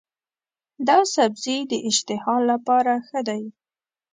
[0.87, 3.43] دا سبزی د اشتها لپاره ښه دی.